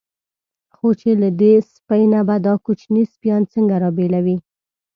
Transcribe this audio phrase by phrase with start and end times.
[0.75, 4.37] خو چې له دې سپۍ نه به دا کوچني سپیان څنګه را بېلوي.